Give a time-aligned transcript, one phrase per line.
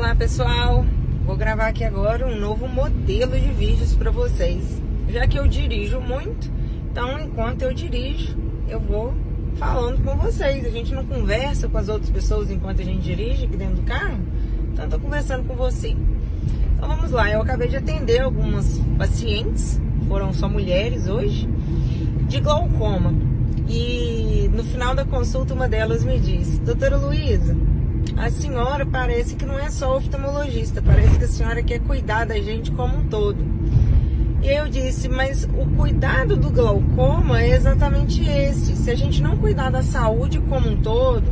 [0.00, 0.86] Olá pessoal,
[1.26, 4.80] vou gravar aqui agora um novo modelo de vídeos para vocês.
[5.10, 6.50] Já que eu dirijo muito,
[6.90, 8.34] então enquanto eu dirijo,
[8.66, 9.12] eu vou
[9.56, 10.64] falando com vocês.
[10.64, 13.82] A gente não conversa com as outras pessoas enquanto a gente dirige aqui dentro do
[13.82, 14.18] carro,
[14.72, 15.94] então eu tô conversando com você.
[16.74, 19.78] Então vamos lá, eu acabei de atender algumas pacientes,
[20.08, 21.46] foram só mulheres hoje,
[22.26, 23.12] de glaucoma.
[23.68, 27.54] E no final da consulta uma delas me disse, doutora Luísa,
[28.16, 32.38] a senhora parece que não é só oftalmologista, parece que a senhora quer cuidar da
[32.38, 33.38] gente como um todo.
[34.42, 38.74] E eu disse, mas o cuidado do glaucoma é exatamente esse.
[38.74, 41.28] Se a gente não cuidar da saúde como um todo,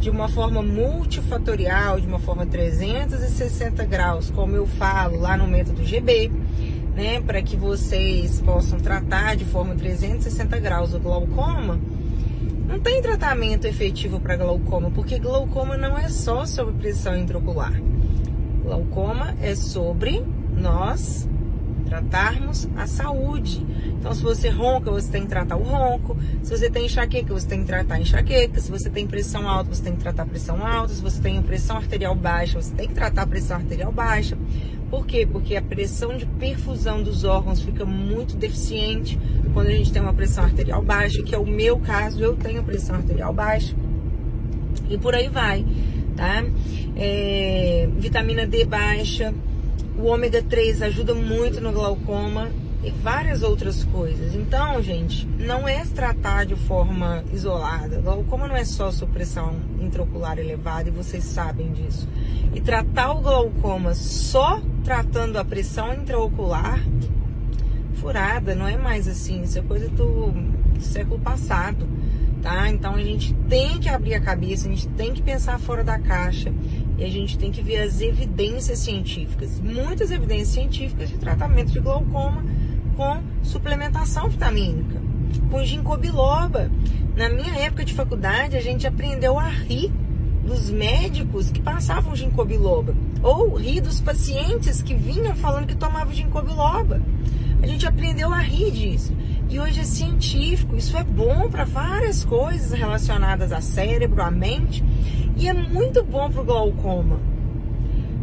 [0.00, 5.84] de uma forma multifatorial, de uma forma 360 graus, como eu falo lá no método
[5.84, 6.30] GB,
[6.94, 11.78] né, para que vocês possam tratar de forma 360 graus o glaucoma,
[12.72, 17.78] não tem tratamento efetivo para glaucoma, porque glaucoma não é só sobre pressão intraocular.
[18.64, 20.24] Glaucoma é sobre
[20.56, 21.28] nós
[21.92, 23.64] tratarmos a saúde.
[23.98, 26.16] Então, se você ronca, você tem que tratar o ronco.
[26.42, 28.58] Se você tem enxaqueca, você tem que tratar a enxaqueca.
[28.60, 30.94] Se você tem pressão alta, você tem que tratar a pressão alta.
[30.94, 34.38] Se você tem pressão arterial baixa, você tem que tratar a pressão arterial baixa.
[34.88, 35.28] Por quê?
[35.30, 39.18] Porque a pressão de perfusão dos órgãos fica muito deficiente
[39.52, 42.62] quando a gente tem uma pressão arterial baixa, que é o meu caso, eu tenho
[42.62, 43.74] pressão arterial baixa.
[44.88, 45.64] E por aí vai,
[46.16, 46.44] tá?
[46.96, 49.32] É, vitamina D baixa,
[49.98, 52.50] o ômega 3 ajuda muito no glaucoma
[52.82, 54.34] e várias outras coisas.
[54.34, 58.00] Então, gente, não é tratar de forma isolada.
[58.00, 62.08] Glaucoma não é só supressão intraocular elevada e vocês sabem disso.
[62.54, 66.82] E tratar o glaucoma só tratando a pressão intraocular
[67.94, 70.34] furada, não é mais assim, isso é coisa do
[70.80, 71.86] século passado,
[72.42, 72.68] tá?
[72.68, 76.00] Então a gente tem que abrir a cabeça, a gente tem que pensar fora da
[76.00, 76.52] caixa
[77.02, 82.44] a gente tem que ver as evidências científicas, muitas evidências científicas de tratamento de glaucoma
[82.96, 85.00] com suplementação vitamínica,
[85.50, 86.70] com ginkgo biloba.
[87.16, 89.90] Na minha época de faculdade, a gente aprendeu a rir
[90.44, 96.12] dos médicos que passavam ginkgo biloba ou rir dos pacientes que vinham falando que tomavam
[96.12, 97.00] ginkgo biloba.
[97.62, 99.12] A gente aprendeu a rir disso.
[99.48, 104.82] E hoje é científico, isso é bom para várias coisas relacionadas a cérebro, a mente,
[105.42, 107.18] e é muito bom para o glaucoma.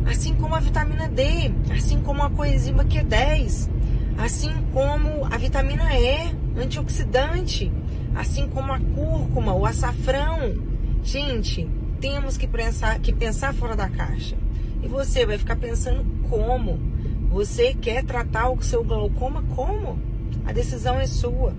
[0.09, 3.69] Assim como a vitamina D, assim como a coenzima Q10,
[4.17, 7.69] assim como a vitamina E, antioxidante,
[8.15, 10.55] assim como a cúrcuma, o açafrão.
[11.03, 11.69] Gente,
[11.99, 14.37] temos que pensar, que pensar fora da caixa.
[14.81, 16.79] E você vai ficar pensando como?
[17.31, 19.99] Você quer tratar o seu glaucoma como?
[20.45, 21.53] A decisão é sua.